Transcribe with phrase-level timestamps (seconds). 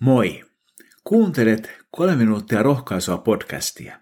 [0.00, 0.44] Moi!
[1.04, 4.00] Kuuntelet kolme minuuttia rohkaisua podcastia.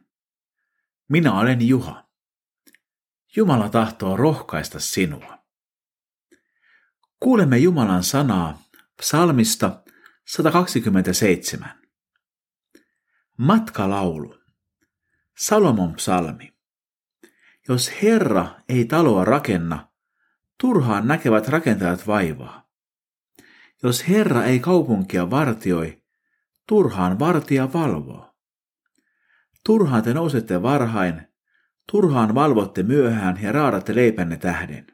[1.08, 2.08] Minä olen Juha.
[3.36, 5.38] Jumala tahtoo rohkaista sinua.
[7.20, 8.62] Kuulemme Jumalan sanaa
[8.96, 9.82] psalmista
[10.26, 11.82] 127.
[13.38, 14.38] Matkalaulu.
[15.38, 16.52] Salomon psalmi.
[17.68, 19.88] Jos Herra ei taloa rakenna,
[20.60, 22.71] turhaan näkevät rakentajat vaivaa.
[23.82, 26.02] Jos Herra ei kaupunkia vartioi,
[26.68, 28.34] turhaan vartija valvoo.
[29.64, 31.22] Turhaan te nousette varhain,
[31.92, 34.86] turhaan valvotte myöhään ja raadatte leipänne tähden.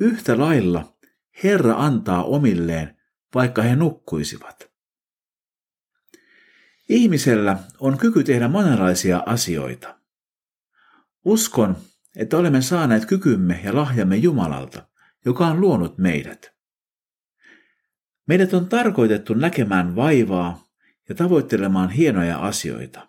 [0.00, 0.98] Yhtä lailla
[1.44, 2.96] Herra antaa omilleen,
[3.34, 4.70] vaikka he nukkuisivat.
[6.88, 9.98] Ihmisellä on kyky tehdä monenlaisia asioita.
[11.24, 11.76] Uskon,
[12.16, 14.88] että olemme saaneet kykymme ja lahjamme Jumalalta,
[15.24, 16.53] joka on luonut meidät.
[18.26, 20.64] Meidät on tarkoitettu näkemään vaivaa
[21.08, 23.08] ja tavoittelemaan hienoja asioita.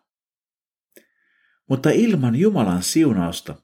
[1.69, 3.55] Mutta ilman Jumalan siunausta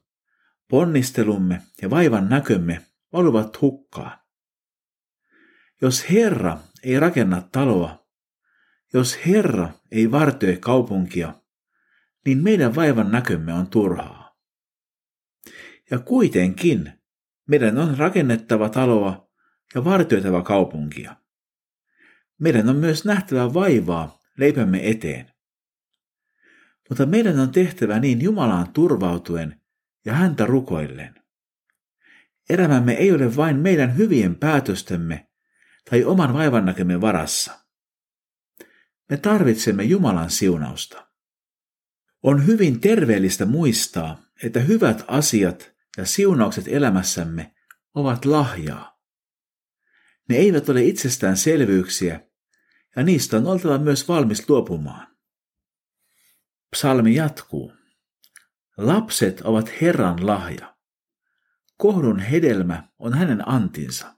[0.68, 4.18] ponnistelumme ja vaivan näkömme valuvat hukkaan.
[5.80, 8.06] Jos Herra ei rakenna taloa,
[8.92, 11.34] jos Herra ei vartioi kaupunkia,
[12.26, 14.36] niin meidän vaivan näkömme on turhaa.
[15.90, 16.92] Ja kuitenkin
[17.48, 19.30] meidän on rakennettava taloa
[19.74, 21.21] ja vartioitava kaupunkia.
[22.42, 25.32] Meidän on myös nähtävä vaivaa leipämme eteen.
[26.88, 29.60] Mutta meidän on tehtävä niin Jumalaan turvautuen
[30.04, 31.14] ja häntä rukoillen.
[32.50, 35.26] Elämämme ei ole vain meidän hyvien päätöstemme
[35.90, 37.52] tai oman vaivannäkemme varassa.
[39.10, 41.06] Me tarvitsemme Jumalan siunausta.
[42.22, 47.54] On hyvin terveellistä muistaa, että hyvät asiat ja siunaukset elämässämme
[47.94, 49.00] ovat lahjaa.
[50.28, 52.31] Ne eivät ole itsestäänselvyyksiä,
[52.96, 55.16] ja niistä on oltava myös valmis luopumaan.
[56.70, 57.72] Psalmi jatkuu.
[58.76, 60.76] Lapset ovat Herran lahja.
[61.76, 64.14] Kohdun hedelmä on hänen antinsa.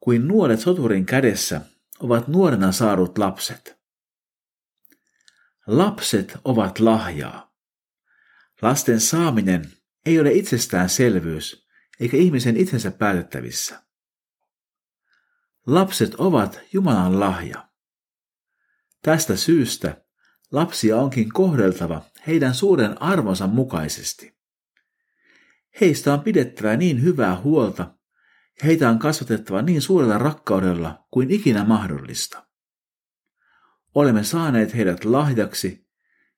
[0.00, 1.60] Kuin nuoret soturin kädessä
[2.00, 3.78] ovat nuorena saadut lapset.
[5.66, 7.54] Lapset ovat lahjaa.
[8.62, 9.72] Lasten saaminen
[10.06, 11.66] ei ole itsestäänselvyys
[12.00, 13.82] eikä ihmisen itsensä päätettävissä.
[15.66, 17.68] Lapset ovat Jumalan lahja.
[19.02, 20.04] Tästä syystä
[20.52, 24.36] lapsia onkin kohdeltava heidän suuren arvonsa mukaisesti.
[25.80, 27.82] Heistä on pidettävä niin hyvää huolta
[28.60, 32.46] ja heitä on kasvatettava niin suurella rakkaudella kuin ikinä mahdollista.
[33.94, 35.88] Olemme saaneet heidät lahjaksi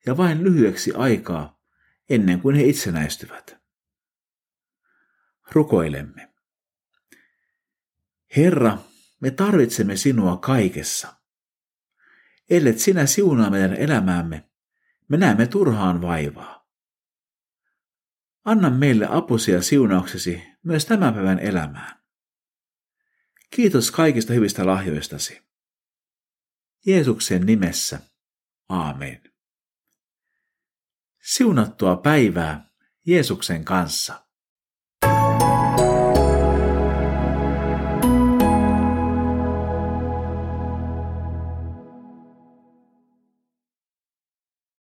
[0.06, 1.60] ja vain lyhyeksi aikaa
[2.10, 3.56] ennen kuin he itsenäistyvät.
[5.52, 6.32] Rukoilemme.
[8.36, 8.78] Herra,
[9.20, 11.16] me tarvitsemme sinua kaikessa.
[12.50, 14.50] Ellet sinä siunaa meidän elämäämme,
[15.08, 16.66] me näemme turhaan vaivaa.
[18.44, 22.02] Anna meille apusi ja siunauksesi myös tämän päivän elämään.
[23.50, 25.42] Kiitos kaikista hyvistä lahjoistasi.
[26.86, 28.00] Jeesuksen nimessä.
[28.68, 29.22] Aamen.
[31.22, 32.70] Siunattua päivää
[33.06, 34.25] Jeesuksen kanssa.